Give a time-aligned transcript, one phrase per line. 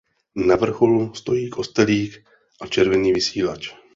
[0.35, 2.25] Na vrcholu stojí kostelík
[2.61, 3.73] a červený vysílač.